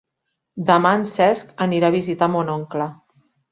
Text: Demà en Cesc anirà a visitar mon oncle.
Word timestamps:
Demà 0.69 0.93
en 0.99 1.05
Cesc 1.09 1.53
anirà 1.67 1.93
a 1.93 1.97
visitar 1.99 2.33
mon 2.39 2.53
oncle. 2.57 2.91